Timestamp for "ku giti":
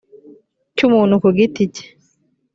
1.21-1.63